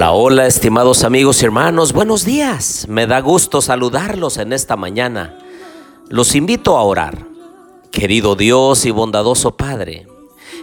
Hola, 0.00 0.12
hola, 0.12 0.46
estimados 0.46 1.04
amigos 1.04 1.42
y 1.42 1.44
hermanos, 1.44 1.92
buenos 1.92 2.24
días. 2.24 2.86
Me 2.88 3.06
da 3.06 3.20
gusto 3.20 3.60
saludarlos 3.60 4.38
en 4.38 4.54
esta 4.54 4.74
mañana. 4.74 5.36
Los 6.08 6.34
invito 6.34 6.78
a 6.78 6.84
orar. 6.84 7.26
Querido 7.90 8.34
Dios 8.34 8.86
y 8.86 8.92
bondadoso 8.92 9.58
Padre, 9.58 10.08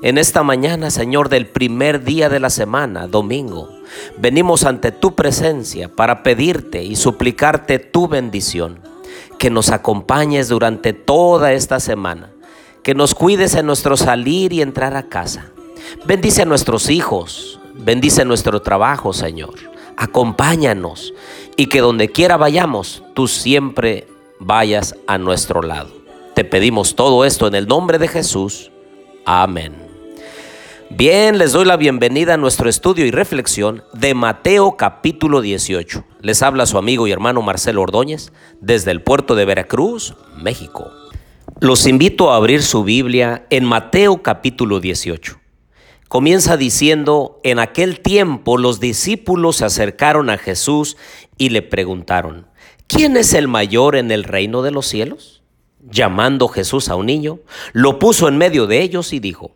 en 0.01 0.17
esta 0.17 0.41
mañana, 0.41 0.89
Señor, 0.89 1.29
del 1.29 1.45
primer 1.45 2.03
día 2.03 2.29
de 2.29 2.39
la 2.39 2.49
semana, 2.49 3.05
domingo, 3.05 3.69
venimos 4.17 4.63
ante 4.63 4.91
tu 4.91 5.13
presencia 5.13 5.95
para 5.95 6.23
pedirte 6.23 6.83
y 6.83 6.95
suplicarte 6.95 7.77
tu 7.77 8.07
bendición, 8.07 8.79
que 9.37 9.51
nos 9.51 9.69
acompañes 9.69 10.49
durante 10.49 10.93
toda 10.93 11.53
esta 11.53 11.79
semana, 11.79 12.31
que 12.81 12.95
nos 12.95 13.13
cuides 13.13 13.53
en 13.53 13.67
nuestro 13.67 13.97
salir 13.97 14.51
y 14.51 14.63
entrar 14.63 14.95
a 14.95 15.09
casa. 15.09 15.51
Bendice 16.07 16.41
a 16.41 16.45
nuestros 16.45 16.89
hijos, 16.89 17.59
bendice 17.77 18.25
nuestro 18.25 18.61
trabajo, 18.61 19.13
Señor. 19.13 19.55
Acompáñanos 19.95 21.13
y 21.55 21.67
que 21.67 21.81
donde 21.81 22.09
quiera 22.09 22.37
vayamos, 22.37 23.03
tú 23.13 23.27
siempre 23.27 24.07
vayas 24.39 24.95
a 25.07 25.17
nuestro 25.17 25.61
lado. 25.61 25.89
Te 26.35 26.43
pedimos 26.43 26.95
todo 26.95 27.25
esto 27.25 27.47
en 27.47 27.55
el 27.55 27.67
nombre 27.67 27.97
de 27.97 28.07
Jesús. 28.07 28.71
Amén. 29.25 29.87
Bien, 30.89 31.37
les 31.37 31.51
doy 31.51 31.65
la 31.65 31.75
bienvenida 31.75 32.35
a 32.35 32.37
nuestro 32.37 32.69
estudio 32.69 33.05
y 33.05 33.11
reflexión 33.11 33.83
de 33.93 34.13
Mateo 34.13 34.77
capítulo 34.77 35.41
18. 35.41 36.05
Les 36.21 36.41
habla 36.41 36.65
su 36.65 36.77
amigo 36.77 37.07
y 37.07 37.11
hermano 37.11 37.41
Marcelo 37.41 37.81
Ordóñez 37.81 38.31
desde 38.61 38.91
el 38.91 39.01
puerto 39.01 39.35
de 39.35 39.45
Veracruz, 39.45 40.15
México. 40.37 40.91
Los 41.59 41.87
invito 41.87 42.31
a 42.31 42.37
abrir 42.37 42.63
su 42.63 42.83
Biblia 42.83 43.47
en 43.49 43.65
Mateo 43.65 44.21
capítulo 44.21 44.79
18. 44.79 45.39
Comienza 46.07 46.55
diciendo, 46.55 47.39
en 47.43 47.59
aquel 47.59 47.99
tiempo 47.99 48.57
los 48.57 48.79
discípulos 48.79 49.57
se 49.57 49.65
acercaron 49.65 50.29
a 50.29 50.37
Jesús 50.37 50.95
y 51.37 51.49
le 51.49 51.61
preguntaron, 51.61 52.47
¿quién 52.87 53.17
es 53.17 53.33
el 53.33 53.49
mayor 53.49 53.97
en 53.97 54.11
el 54.11 54.23
reino 54.23 54.61
de 54.61 54.71
los 54.71 54.87
cielos? 54.87 55.41
Llamando 55.81 56.47
Jesús 56.47 56.87
a 56.89 56.95
un 56.95 57.07
niño, 57.07 57.39
lo 57.73 57.99
puso 57.99 58.27
en 58.29 58.37
medio 58.37 58.67
de 58.67 58.81
ellos 58.81 59.11
y 59.11 59.19
dijo, 59.19 59.51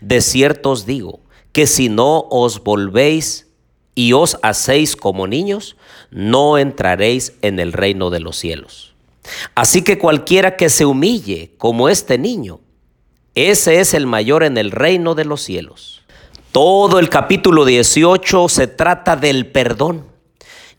de 0.00 0.20
cierto 0.20 0.70
os 0.70 0.86
digo 0.86 1.20
que 1.52 1.66
si 1.66 1.88
no 1.88 2.26
os 2.30 2.64
volvéis 2.64 3.48
y 3.94 4.12
os 4.12 4.38
hacéis 4.42 4.96
como 4.96 5.28
niños, 5.28 5.76
no 6.10 6.58
entraréis 6.58 7.34
en 7.42 7.60
el 7.60 7.72
reino 7.72 8.10
de 8.10 8.20
los 8.20 8.36
cielos. 8.36 8.94
Así 9.54 9.82
que 9.82 9.98
cualquiera 9.98 10.56
que 10.56 10.68
se 10.68 10.84
humille 10.84 11.54
como 11.58 11.88
este 11.88 12.18
niño, 12.18 12.60
ese 13.34 13.80
es 13.80 13.94
el 13.94 14.06
mayor 14.06 14.42
en 14.42 14.58
el 14.58 14.70
reino 14.70 15.14
de 15.14 15.24
los 15.24 15.42
cielos. 15.42 16.02
Todo 16.52 16.98
el 16.98 17.08
capítulo 17.08 17.64
18 17.64 18.48
se 18.50 18.66
trata 18.66 19.16
del 19.16 19.46
perdón 19.46 20.06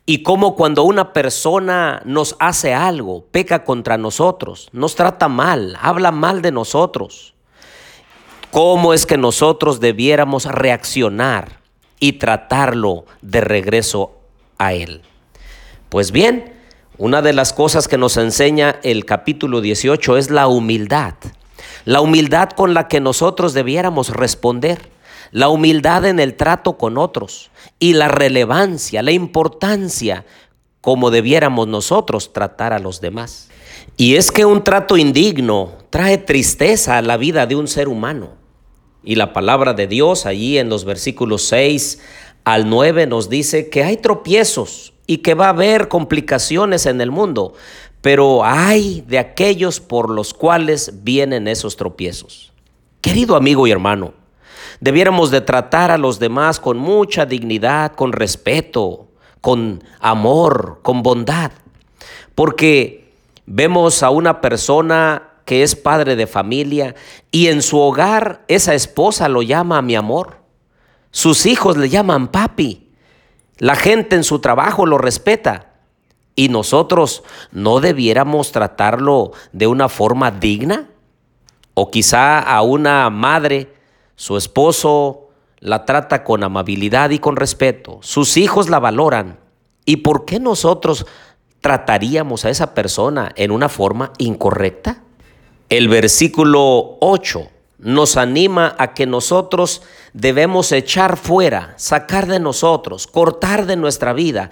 y 0.05 0.21
cómo 0.21 0.55
cuando 0.55 0.83
una 0.83 1.13
persona 1.13 2.01
nos 2.05 2.35
hace 2.39 2.73
algo, 2.73 3.25
peca 3.31 3.63
contra 3.63 3.97
nosotros, 3.97 4.69
nos 4.71 4.95
trata 4.95 5.29
mal, 5.29 5.77
habla 5.81 6.11
mal 6.11 6.43
de 6.43 6.51
nosotros, 6.51 7.33
cómo 8.51 8.93
es 8.93 9.07
que 9.07 9.17
nosotros 9.17 9.79
debiéramos 9.79 10.45
reaccionar 10.45 11.59
y 11.99 12.13
tratarlo 12.13 13.05
de 13.21 13.41
regreso 13.41 14.11
a 14.59 14.73
Él. 14.73 15.01
Pues 15.89 16.11
bien, 16.11 16.53
una 16.99 17.23
de 17.23 17.33
las 17.33 17.51
cosas 17.51 17.87
que 17.87 17.97
nos 17.97 18.17
enseña 18.17 18.75
el 18.83 19.05
capítulo 19.05 19.61
18 19.61 20.17
es 20.17 20.29
la 20.29 20.47
humildad. 20.47 21.15
La 21.85 22.01
humildad 22.01 22.49
con 22.49 22.73
la 22.73 22.87
que 22.87 22.99
nosotros 22.99 23.53
debiéramos 23.53 24.09
responder. 24.09 24.91
La 25.31 25.49
humildad 25.49 26.05
en 26.05 26.19
el 26.19 26.35
trato 26.35 26.77
con 26.77 26.97
otros. 26.97 27.51
Y 27.79 27.93
la 27.93 28.07
relevancia, 28.07 29.01
la 29.01 29.11
importancia 29.11 30.25
como 30.83 31.11
debiéramos 31.11 31.67
nosotros 31.69 32.33
tratar 32.33 32.73
a 32.73 32.79
los 32.79 32.99
demás. 32.99 33.49
Y 33.95 34.15
es 34.15 34.31
que 34.31 34.43
un 34.43 34.65
trato 34.65 34.97
indigno 34.97 35.71
trae 35.89 36.17
tristeza 36.17 36.97
a 36.97 37.01
la 37.01 37.15
vida 37.15 37.45
de 37.45 37.55
un 37.55 37.69
ser 37.69 37.87
humano. 37.87 38.31
Y 39.01 39.15
la 39.15 39.31
palabra 39.31 39.73
de 39.73 39.87
Dios 39.87 40.25
allí 40.25 40.57
en 40.57 40.67
los 40.67 40.83
versículos 40.83 41.43
6 41.43 42.01
al 42.43 42.69
9 42.69 43.07
nos 43.07 43.29
dice 43.29 43.69
que 43.69 43.83
hay 43.83 43.95
tropiezos 43.95 44.93
y 45.07 45.19
que 45.19 45.35
va 45.35 45.45
a 45.45 45.49
haber 45.49 45.87
complicaciones 45.87 46.85
en 46.85 46.99
el 46.99 47.11
mundo, 47.11 47.53
pero 48.03 48.43
hay 48.43 49.01
de 49.07 49.17
aquellos 49.17 49.79
por 49.79 50.09
los 50.09 50.33
cuales 50.33 50.91
vienen 51.03 51.47
esos 51.47 51.77
tropiezos. 51.77 52.51
Querido 52.99 53.37
amigo 53.37 53.65
y 53.65 53.71
hermano, 53.71 54.13
debiéramos 54.81 55.31
de 55.31 55.39
tratar 55.39 55.89
a 55.89 55.97
los 55.97 56.19
demás 56.19 56.59
con 56.59 56.77
mucha 56.77 57.25
dignidad, 57.25 57.93
con 57.93 58.11
respeto, 58.11 59.07
con 59.39 59.85
amor, 60.01 60.81
con 60.83 61.01
bondad, 61.01 61.53
porque 62.35 63.13
vemos 63.45 64.03
a 64.03 64.09
una 64.09 64.41
persona 64.41 65.29
que 65.45 65.63
es 65.63 65.77
padre 65.77 66.17
de 66.17 66.27
familia 66.27 66.95
y 67.31 67.47
en 67.47 67.61
su 67.61 67.79
hogar 67.79 68.43
esa 68.49 68.73
esposa 68.73 69.29
lo 69.29 69.43
llama 69.43 69.81
mi 69.81 69.95
amor. 69.95 70.39
Sus 71.11 71.45
hijos 71.45 71.77
le 71.77 71.87
llaman 71.87 72.27
papi. 72.27 72.91
La 73.59 73.77
gente 73.77 74.17
en 74.17 74.25
su 74.25 74.39
trabajo 74.39 74.85
lo 74.85 74.97
respeta. 74.97 75.72
¿Y 76.35 76.49
nosotros 76.49 77.23
no 77.51 77.79
debiéramos 77.79 78.51
tratarlo 78.51 79.31
de 79.51 79.67
una 79.67 79.89
forma 79.89 80.31
digna? 80.31 80.89
O 81.75 81.91
quizá 81.91 82.39
a 82.39 82.61
una 82.61 83.09
madre, 83.09 83.73
su 84.15 84.37
esposo 84.37 85.29
la 85.59 85.85
trata 85.85 86.23
con 86.23 86.43
amabilidad 86.43 87.11
y 87.11 87.19
con 87.19 87.35
respeto. 87.35 87.99
Sus 88.01 88.37
hijos 88.37 88.69
la 88.69 88.79
valoran. 88.79 89.39
¿Y 89.85 89.97
por 89.97 90.25
qué 90.25 90.39
nosotros 90.39 91.05
trataríamos 91.61 92.45
a 92.45 92.49
esa 92.49 92.73
persona 92.73 93.31
en 93.35 93.51
una 93.51 93.69
forma 93.69 94.11
incorrecta? 94.17 95.03
El 95.69 95.87
versículo 95.87 96.97
8 96.99 97.49
nos 97.79 98.17
anima 98.17 98.75
a 98.77 98.93
que 98.93 99.05
nosotros 99.05 99.81
debemos 100.13 100.71
echar 100.71 101.17
fuera, 101.17 101.73
sacar 101.77 102.27
de 102.27 102.39
nosotros, 102.39 103.07
cortar 103.07 103.65
de 103.65 103.75
nuestra 103.75 104.13
vida 104.13 104.51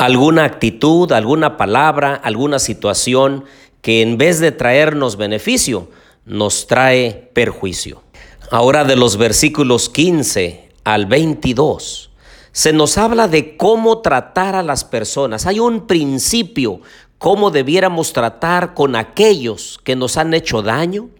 alguna 0.00 0.44
actitud, 0.44 1.12
alguna 1.12 1.58
palabra, 1.58 2.14
alguna 2.14 2.58
situación 2.58 3.44
que 3.82 4.00
en 4.00 4.16
vez 4.16 4.40
de 4.40 4.50
traernos 4.50 5.16
beneficio, 5.16 5.90
nos 6.24 6.66
trae 6.66 7.30
perjuicio. 7.34 8.02
Ahora 8.50 8.84
de 8.84 8.96
los 8.96 9.18
versículos 9.18 9.90
15 9.90 10.70
al 10.84 11.04
22, 11.04 12.12
se 12.50 12.72
nos 12.72 12.96
habla 12.96 13.28
de 13.28 13.58
cómo 13.58 13.98
tratar 13.98 14.56
a 14.56 14.62
las 14.62 14.84
personas. 14.84 15.44
Hay 15.44 15.60
un 15.60 15.86
principio 15.86 16.80
cómo 17.18 17.50
debiéramos 17.50 18.14
tratar 18.14 18.72
con 18.72 18.96
aquellos 18.96 19.78
que 19.84 19.96
nos 19.96 20.16
han 20.16 20.32
hecho 20.32 20.62
daño, 20.62 21.10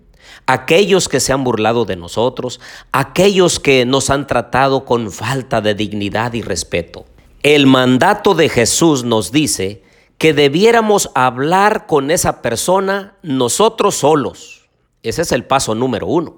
aquellos 0.46 1.10
que 1.10 1.20
se 1.20 1.34
han 1.34 1.44
burlado 1.44 1.84
de 1.84 1.96
nosotros, 1.96 2.60
aquellos 2.92 3.60
que 3.60 3.84
nos 3.84 4.08
han 4.08 4.26
tratado 4.26 4.86
con 4.86 5.12
falta 5.12 5.60
de 5.60 5.74
dignidad 5.74 6.32
y 6.32 6.40
respeto. 6.40 7.04
El 7.42 7.66
mandato 7.66 8.34
de 8.34 8.50
Jesús 8.50 9.02
nos 9.02 9.32
dice 9.32 9.82
que 10.18 10.34
debiéramos 10.34 11.10
hablar 11.14 11.86
con 11.86 12.10
esa 12.10 12.42
persona 12.42 13.16
nosotros 13.22 13.94
solos. 13.94 14.68
Ese 15.02 15.22
es 15.22 15.32
el 15.32 15.46
paso 15.46 15.74
número 15.74 16.06
uno. 16.06 16.36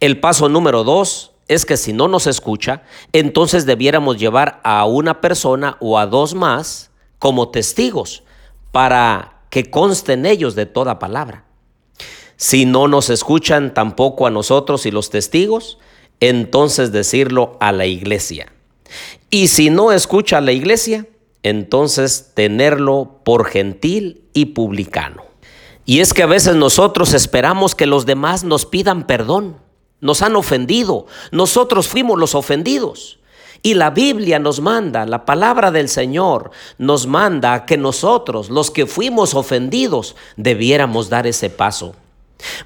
El 0.00 0.18
paso 0.18 0.48
número 0.48 0.84
dos 0.84 1.32
es 1.48 1.66
que 1.66 1.76
si 1.76 1.92
no 1.92 2.08
nos 2.08 2.26
escucha, 2.26 2.82
entonces 3.12 3.66
debiéramos 3.66 4.16
llevar 4.16 4.58
a 4.64 4.86
una 4.86 5.20
persona 5.20 5.76
o 5.80 5.98
a 5.98 6.06
dos 6.06 6.34
más 6.34 6.90
como 7.18 7.50
testigos 7.50 8.22
para 8.72 9.42
que 9.50 9.70
consten 9.70 10.24
ellos 10.24 10.54
de 10.54 10.64
toda 10.64 10.98
palabra. 10.98 11.44
Si 12.36 12.64
no 12.64 12.88
nos 12.88 13.10
escuchan 13.10 13.74
tampoco 13.74 14.26
a 14.26 14.30
nosotros 14.30 14.86
y 14.86 14.90
los 14.90 15.10
testigos, 15.10 15.76
entonces 16.20 16.90
decirlo 16.90 17.58
a 17.60 17.72
la 17.72 17.84
iglesia. 17.84 18.55
Y 19.30 19.48
si 19.48 19.70
no 19.70 19.92
escucha 19.92 20.38
a 20.38 20.40
la 20.40 20.52
iglesia, 20.52 21.06
entonces 21.42 22.32
tenerlo 22.34 23.20
por 23.24 23.46
gentil 23.46 24.22
y 24.32 24.46
publicano. 24.46 25.24
Y 25.84 26.00
es 26.00 26.12
que 26.12 26.24
a 26.24 26.26
veces 26.26 26.56
nosotros 26.56 27.14
esperamos 27.14 27.74
que 27.74 27.86
los 27.86 28.06
demás 28.06 28.42
nos 28.42 28.66
pidan 28.66 29.06
perdón. 29.06 29.56
Nos 30.00 30.22
han 30.22 30.36
ofendido. 30.36 31.06
Nosotros 31.30 31.88
fuimos 31.88 32.18
los 32.18 32.34
ofendidos. 32.34 33.20
Y 33.62 33.74
la 33.74 33.90
Biblia 33.90 34.38
nos 34.38 34.60
manda, 34.60 35.06
la 35.06 35.24
palabra 35.24 35.70
del 35.70 35.88
Señor 35.88 36.50
nos 36.78 37.06
manda 37.06 37.64
que 37.64 37.76
nosotros, 37.76 38.50
los 38.50 38.70
que 38.70 38.86
fuimos 38.86 39.34
ofendidos, 39.34 40.14
debiéramos 40.36 41.08
dar 41.08 41.26
ese 41.26 41.50
paso. 41.50 41.94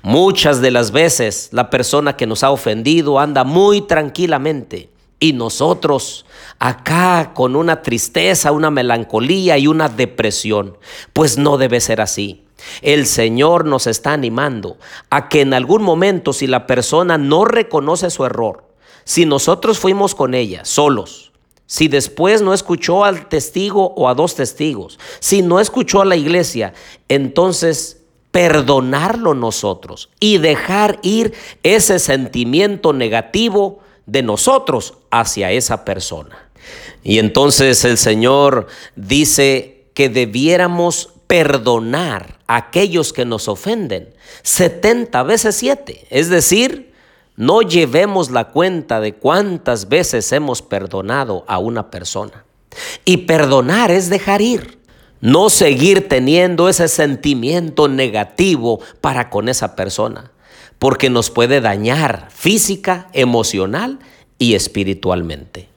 Muchas 0.02 0.60
de 0.60 0.70
las 0.70 0.90
veces 0.90 1.48
la 1.52 1.70
persona 1.70 2.16
que 2.16 2.26
nos 2.26 2.42
ha 2.42 2.50
ofendido 2.50 3.18
anda 3.18 3.44
muy 3.44 3.82
tranquilamente 3.82 4.89
y 5.20 5.34
nosotros 5.34 6.24
acá 6.58 7.32
con 7.34 7.54
una 7.54 7.82
tristeza, 7.82 8.52
una 8.52 8.70
melancolía 8.70 9.58
y 9.58 9.66
una 9.66 9.88
depresión. 9.88 10.78
Pues 11.12 11.38
no 11.38 11.58
debe 11.58 11.80
ser 11.80 12.00
así. 12.00 12.44
El 12.82 13.06
Señor 13.06 13.64
nos 13.66 13.86
está 13.86 14.12
animando 14.12 14.78
a 15.10 15.28
que 15.28 15.42
en 15.42 15.54
algún 15.54 15.82
momento 15.82 16.32
si 16.32 16.46
la 16.46 16.66
persona 16.66 17.18
no 17.18 17.44
reconoce 17.44 18.10
su 18.10 18.24
error, 18.24 18.64
si 19.04 19.26
nosotros 19.26 19.78
fuimos 19.78 20.14
con 20.14 20.34
ella 20.34 20.64
solos, 20.64 21.28
Si 21.66 21.86
después 21.86 22.42
no 22.42 22.52
escuchó 22.52 23.04
al 23.04 23.28
testigo 23.28 23.94
o 23.96 24.08
a 24.08 24.14
dos 24.14 24.34
testigos, 24.34 24.98
si 25.20 25.40
no 25.40 25.60
escuchó 25.60 26.00
a 26.00 26.04
la 26.04 26.16
iglesia, 26.16 26.74
entonces 27.08 28.02
perdonarlo 28.32 29.34
nosotros 29.34 30.10
y 30.18 30.38
dejar 30.38 30.98
ir 31.02 31.32
ese 31.62 32.00
sentimiento 32.00 32.92
negativo 32.92 33.79
de 34.10 34.22
nosotros 34.22 34.94
hacia 35.10 35.52
esa 35.52 35.84
persona. 35.84 36.50
Y 37.02 37.18
entonces 37.18 37.84
el 37.84 37.96
Señor 37.96 38.66
dice 38.96 39.86
que 39.94 40.08
debiéramos 40.08 41.10
perdonar 41.26 42.38
a 42.46 42.56
aquellos 42.56 43.12
que 43.12 43.24
nos 43.24 43.46
ofenden 43.48 44.12
70 44.42 45.22
veces 45.22 45.54
7, 45.56 46.08
es 46.10 46.28
decir, 46.28 46.92
no 47.36 47.62
llevemos 47.62 48.30
la 48.30 48.48
cuenta 48.48 49.00
de 49.00 49.14
cuántas 49.14 49.88
veces 49.88 50.30
hemos 50.32 50.60
perdonado 50.60 51.44
a 51.46 51.58
una 51.58 51.90
persona. 51.90 52.44
Y 53.04 53.18
perdonar 53.18 53.90
es 53.90 54.10
dejar 54.10 54.42
ir, 54.42 54.78
no 55.20 55.50
seguir 55.50 56.08
teniendo 56.08 56.68
ese 56.68 56.88
sentimiento 56.88 57.88
negativo 57.88 58.80
para 59.00 59.30
con 59.30 59.48
esa 59.48 59.74
persona, 59.76 60.32
porque 60.80 61.10
nos 61.10 61.30
puede 61.30 61.60
dañar 61.60 62.28
física, 62.34 63.08
emocional 63.12 64.00
y 64.38 64.54
espiritualmente. 64.54 65.68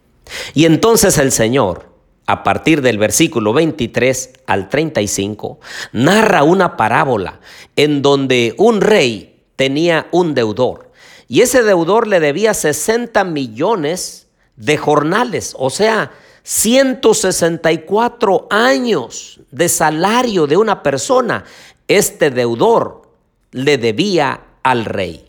Y 0.56 0.66
entonces 0.66 1.20
el 1.20 1.32
Señor, 1.32 1.90
a 2.26 2.44
partir 2.44 2.82
del 2.82 2.98
versículo 2.98 3.54
23 3.54 4.32
al 4.48 4.70
35, 4.70 5.60
narra 5.92 6.42
una 6.44 6.78
parábola 6.78 7.42
en 7.76 8.02
donde 8.02 8.56
un 8.58 8.82
rey 8.82 9.42
tenía 9.58 10.08
un 10.12 10.34
deudor 10.34 10.92
y 11.28 11.42
ese 11.42 11.64
deudor 11.64 12.08
le 12.08 12.22
debía 12.22 12.54
60 12.54 13.26
millones 13.26 14.28
de 14.56 14.78
jornales, 14.78 15.54
o 15.58 15.70
sea, 15.70 16.12
164 16.44 18.48
años 18.50 19.42
de 19.52 19.68
salario 19.68 20.48
de 20.48 20.56
una 20.58 20.82
persona. 20.84 21.44
Este 21.88 22.30
deudor 22.30 23.10
le 23.52 23.78
debía 23.78 24.42
al 24.64 24.86
rey. 24.86 25.26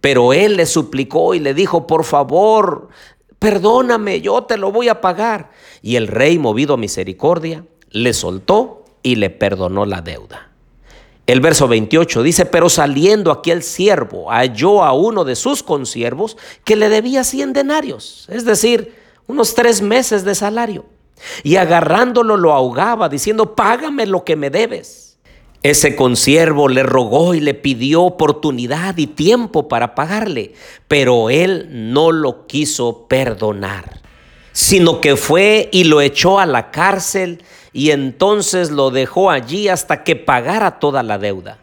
Pero 0.00 0.32
él 0.32 0.56
le 0.56 0.66
suplicó 0.66 1.34
y 1.34 1.40
le 1.40 1.54
dijo, 1.54 1.86
por 1.86 2.04
favor, 2.04 2.88
perdóname, 3.38 4.20
yo 4.20 4.44
te 4.44 4.56
lo 4.56 4.70
voy 4.70 4.88
a 4.88 5.00
pagar. 5.00 5.50
Y 5.82 5.96
el 5.96 6.06
rey, 6.06 6.38
movido 6.38 6.74
a 6.74 6.76
misericordia, 6.76 7.64
le 7.90 8.12
soltó 8.12 8.84
y 9.02 9.16
le 9.16 9.30
perdonó 9.30 9.86
la 9.86 10.00
deuda. 10.00 10.48
El 11.26 11.40
verso 11.40 11.68
28 11.68 12.22
dice, 12.22 12.46
pero 12.46 12.70
saliendo 12.70 13.30
aquel 13.30 13.62
siervo 13.62 14.30
halló 14.30 14.82
a 14.82 14.94
uno 14.94 15.24
de 15.24 15.36
sus 15.36 15.62
consiervos 15.62 16.38
que 16.64 16.74
le 16.74 16.88
debía 16.88 17.22
100 17.22 17.52
denarios, 17.52 18.26
es 18.30 18.46
decir, 18.46 18.94
unos 19.26 19.54
tres 19.54 19.82
meses 19.82 20.24
de 20.24 20.34
salario. 20.34 20.86
Y 21.42 21.56
agarrándolo 21.56 22.36
lo 22.36 22.54
ahogaba, 22.54 23.08
diciendo, 23.08 23.54
págame 23.54 24.06
lo 24.06 24.24
que 24.24 24.36
me 24.36 24.48
debes. 24.50 25.07
Ese 25.62 25.96
consiervo 25.96 26.68
le 26.68 26.84
rogó 26.84 27.34
y 27.34 27.40
le 27.40 27.52
pidió 27.52 28.02
oportunidad 28.02 28.96
y 28.96 29.08
tiempo 29.08 29.66
para 29.66 29.94
pagarle, 29.94 30.54
pero 30.86 31.30
él 31.30 31.68
no 31.92 32.12
lo 32.12 32.46
quiso 32.46 33.06
perdonar, 33.08 34.00
sino 34.52 35.00
que 35.00 35.16
fue 35.16 35.68
y 35.72 35.84
lo 35.84 36.00
echó 36.00 36.38
a 36.38 36.46
la 36.46 36.70
cárcel 36.70 37.42
y 37.72 37.90
entonces 37.90 38.70
lo 38.70 38.90
dejó 38.90 39.30
allí 39.30 39.68
hasta 39.68 40.04
que 40.04 40.14
pagara 40.14 40.78
toda 40.78 41.02
la 41.02 41.18
deuda. 41.18 41.58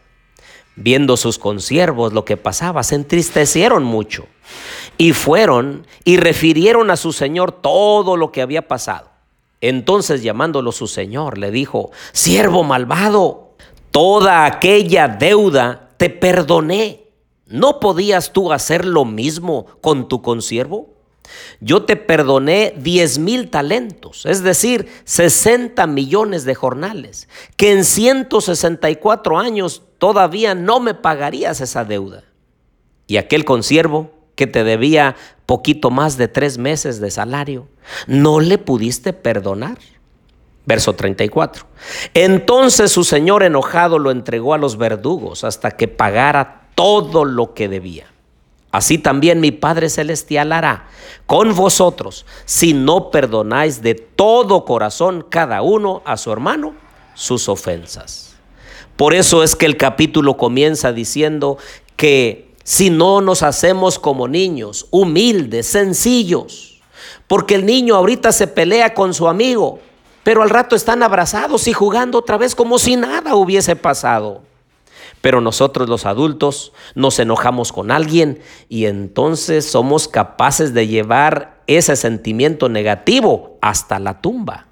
Viendo 0.76 1.16
sus 1.16 1.38
consiervos 1.38 2.12
lo 2.12 2.26
que 2.26 2.36
pasaba, 2.36 2.82
se 2.82 2.96
entristecieron 2.96 3.82
mucho 3.82 4.26
y 4.98 5.14
fueron 5.14 5.86
y 6.04 6.18
refirieron 6.18 6.90
a 6.90 6.96
su 6.96 7.14
señor 7.14 7.50
todo 7.50 8.18
lo 8.18 8.30
que 8.30 8.42
había 8.42 8.68
pasado. 8.68 9.08
Entonces 9.62 10.22
llamándolo 10.22 10.70
su 10.70 10.86
señor, 10.86 11.38
le 11.38 11.50
dijo, 11.50 11.90
siervo 12.12 12.62
malvado, 12.62 13.45
toda 13.96 14.44
aquella 14.44 15.08
deuda 15.08 15.88
te 15.96 16.10
perdoné. 16.10 17.06
¿No 17.46 17.80
podías 17.80 18.30
tú 18.30 18.52
hacer 18.52 18.84
lo 18.84 19.06
mismo 19.06 19.64
con 19.80 20.06
tu 20.06 20.20
consiervo? 20.20 20.90
Yo 21.62 21.84
te 21.84 21.96
perdoné 21.96 22.74
10 22.76 23.18
mil 23.20 23.48
talentos, 23.48 24.26
es 24.26 24.42
decir, 24.42 24.86
60 25.04 25.86
millones 25.86 26.44
de 26.44 26.54
jornales, 26.54 27.26
que 27.56 27.72
en 27.72 27.86
164 27.86 29.38
años 29.38 29.82
todavía 29.96 30.54
no 30.54 30.78
me 30.78 30.92
pagarías 30.92 31.62
esa 31.62 31.86
deuda. 31.86 32.22
Y 33.06 33.16
aquel 33.16 33.46
consiervo 33.46 34.10
que 34.34 34.46
te 34.46 34.62
debía 34.62 35.16
poquito 35.46 35.90
más 35.90 36.18
de 36.18 36.28
tres 36.28 36.58
meses 36.58 37.00
de 37.00 37.10
salario, 37.10 37.66
¿no 38.06 38.40
le 38.40 38.58
pudiste 38.58 39.14
perdonar? 39.14 39.78
Verso 40.66 40.94
34. 40.94 41.64
Entonces 42.12 42.90
su 42.90 43.04
señor 43.04 43.42
enojado 43.42 43.98
lo 43.98 44.10
entregó 44.10 44.52
a 44.52 44.58
los 44.58 44.76
verdugos 44.76 45.44
hasta 45.44 45.70
que 45.70 45.88
pagara 45.88 46.68
todo 46.74 47.24
lo 47.24 47.54
que 47.54 47.68
debía. 47.68 48.06
Así 48.72 48.98
también 48.98 49.40
mi 49.40 49.52
Padre 49.52 49.88
Celestial 49.88 50.52
hará 50.52 50.88
con 51.24 51.54
vosotros 51.54 52.26
si 52.44 52.74
no 52.74 53.10
perdonáis 53.10 53.80
de 53.80 53.94
todo 53.94 54.64
corazón 54.64 55.24
cada 55.28 55.62
uno 55.62 56.02
a 56.04 56.16
su 56.16 56.30
hermano 56.32 56.74
sus 57.14 57.48
ofensas. 57.48 58.36
Por 58.96 59.14
eso 59.14 59.42
es 59.42 59.56
que 59.56 59.66
el 59.66 59.76
capítulo 59.76 60.36
comienza 60.36 60.92
diciendo 60.92 61.58
que 61.96 62.54
si 62.64 62.90
no 62.90 63.20
nos 63.20 63.42
hacemos 63.42 63.98
como 63.98 64.26
niños, 64.26 64.86
humildes, 64.90 65.66
sencillos, 65.66 66.82
porque 67.28 67.54
el 67.54 67.64
niño 67.64 67.94
ahorita 67.94 68.32
se 68.32 68.46
pelea 68.46 68.94
con 68.94 69.14
su 69.14 69.28
amigo, 69.28 69.80
pero 70.26 70.42
al 70.42 70.50
rato 70.50 70.74
están 70.74 71.04
abrazados 71.04 71.68
y 71.68 71.72
jugando 71.72 72.18
otra 72.18 72.36
vez 72.36 72.56
como 72.56 72.80
si 72.80 72.96
nada 72.96 73.36
hubiese 73.36 73.76
pasado. 73.76 74.42
Pero 75.20 75.40
nosotros 75.40 75.88
los 75.88 76.04
adultos 76.04 76.72
nos 76.96 77.20
enojamos 77.20 77.70
con 77.70 77.92
alguien 77.92 78.40
y 78.68 78.86
entonces 78.86 79.64
somos 79.64 80.08
capaces 80.08 80.74
de 80.74 80.88
llevar 80.88 81.60
ese 81.68 81.94
sentimiento 81.94 82.68
negativo 82.68 83.56
hasta 83.60 84.00
la 84.00 84.20
tumba. 84.20 84.66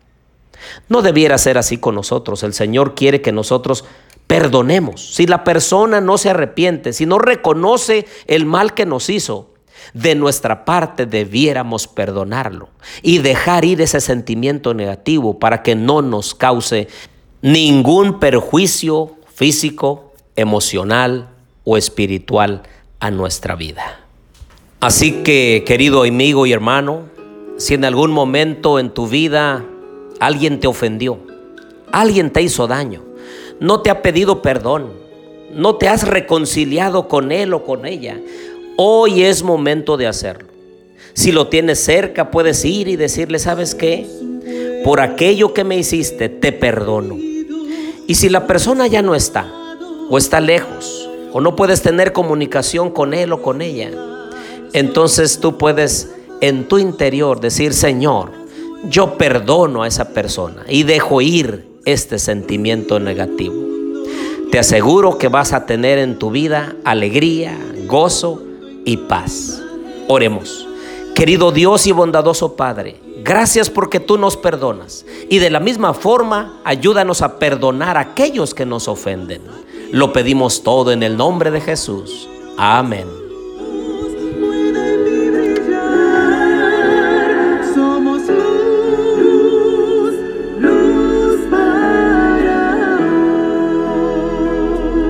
No 0.88 1.02
debiera 1.02 1.38
ser 1.38 1.56
así 1.56 1.78
con 1.78 1.94
nosotros. 1.94 2.42
El 2.42 2.52
Señor 2.52 2.96
quiere 2.96 3.22
que 3.22 3.30
nosotros 3.30 3.84
perdonemos. 4.26 5.14
Si 5.14 5.28
la 5.28 5.44
persona 5.44 6.00
no 6.00 6.18
se 6.18 6.30
arrepiente, 6.30 6.92
si 6.92 7.06
no 7.06 7.20
reconoce 7.20 8.08
el 8.26 8.44
mal 8.44 8.74
que 8.74 8.86
nos 8.86 9.08
hizo, 9.08 9.53
de 9.92 10.14
nuestra 10.14 10.64
parte 10.64 11.06
debiéramos 11.06 11.86
perdonarlo 11.86 12.68
y 13.02 13.18
dejar 13.18 13.64
ir 13.64 13.80
ese 13.80 14.00
sentimiento 14.00 14.74
negativo 14.74 15.38
para 15.38 15.62
que 15.62 15.74
no 15.74 16.02
nos 16.02 16.34
cause 16.34 16.88
ningún 17.42 18.18
perjuicio 18.18 19.16
físico, 19.34 20.12
emocional 20.36 21.28
o 21.64 21.76
espiritual 21.76 22.62
a 23.00 23.10
nuestra 23.10 23.54
vida. 23.54 24.00
Así 24.80 25.22
que, 25.22 25.64
querido 25.66 26.02
amigo 26.02 26.46
y 26.46 26.52
hermano, 26.52 27.02
si 27.56 27.74
en 27.74 27.84
algún 27.84 28.12
momento 28.12 28.78
en 28.78 28.90
tu 28.90 29.08
vida 29.08 29.64
alguien 30.20 30.60
te 30.60 30.66
ofendió, 30.66 31.18
alguien 31.92 32.30
te 32.30 32.42
hizo 32.42 32.66
daño, 32.66 33.02
no 33.60 33.80
te 33.80 33.90
ha 33.90 34.02
pedido 34.02 34.42
perdón, 34.42 34.92
no 35.52 35.76
te 35.76 35.88
has 35.88 36.06
reconciliado 36.06 37.08
con 37.08 37.32
él 37.32 37.54
o 37.54 37.64
con 37.64 37.86
ella, 37.86 38.20
hoy 38.76 39.22
es 39.22 39.42
momento 39.42 39.96
de 39.96 40.06
hacerlo. 40.06 40.48
Si 41.12 41.32
lo 41.32 41.48
tienes 41.48 41.78
cerca, 41.78 42.30
puedes 42.30 42.64
ir 42.64 42.88
y 42.88 42.96
decirle, 42.96 43.38
¿sabes 43.38 43.74
qué? 43.74 44.06
Por 44.84 45.00
aquello 45.00 45.54
que 45.54 45.64
me 45.64 45.78
hiciste, 45.78 46.28
te 46.28 46.52
perdono. 46.52 47.16
Y 48.06 48.14
si 48.16 48.28
la 48.28 48.46
persona 48.46 48.86
ya 48.86 49.00
no 49.00 49.14
está, 49.14 49.50
o 50.10 50.18
está 50.18 50.40
lejos 50.40 51.08
o 51.32 51.40
no 51.40 51.56
puedes 51.56 51.82
tener 51.82 52.12
comunicación 52.12 52.90
con 52.90 53.14
él 53.14 53.32
o 53.32 53.42
con 53.42 53.62
ella, 53.62 53.90
entonces 54.72 55.40
tú 55.40 55.56
puedes 55.56 56.10
en 56.40 56.68
tu 56.68 56.78
interior 56.78 57.40
decir, 57.40 57.72
Señor, 57.74 58.30
yo 58.88 59.16
perdono 59.16 59.82
a 59.82 59.88
esa 59.88 60.10
persona 60.10 60.64
y 60.68 60.82
dejo 60.82 61.20
ir 61.20 61.66
este 61.84 62.18
sentimiento 62.18 63.00
negativo. 63.00 63.54
Te 64.50 64.58
aseguro 64.58 65.18
que 65.18 65.28
vas 65.28 65.52
a 65.52 65.66
tener 65.66 65.98
en 65.98 66.18
tu 66.18 66.30
vida 66.30 66.76
alegría, 66.84 67.58
gozo 67.86 68.42
y 68.84 68.96
paz. 68.96 69.62
Oremos. 70.08 70.66
Querido 71.14 71.52
Dios 71.52 71.86
y 71.86 71.92
bondadoso 71.92 72.56
Padre, 72.56 73.00
gracias 73.22 73.70
porque 73.70 74.00
tú 74.00 74.18
nos 74.18 74.36
perdonas 74.36 75.06
y 75.30 75.38
de 75.38 75.48
la 75.48 75.60
misma 75.60 75.94
forma 75.94 76.60
ayúdanos 76.64 77.22
a 77.22 77.38
perdonar 77.38 77.96
a 77.96 78.00
aquellos 78.00 78.52
que 78.52 78.66
nos 78.66 78.88
ofenden. 78.88 79.42
Lo 79.92 80.12
pedimos 80.12 80.64
todo 80.64 80.90
en 80.90 81.04
el 81.04 81.16
nombre 81.16 81.52
de 81.52 81.60
Jesús. 81.60 82.28
Amén. 82.58 83.23